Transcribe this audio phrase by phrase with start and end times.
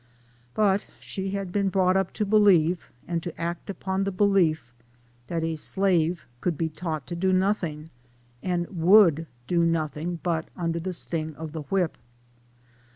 [0.55, 4.73] But she had been brought up to believe, and to act upon the belief,
[5.27, 7.91] that a slave could be taught to do nothing,
[8.41, 11.97] and would do nothing but under the sting of the whip.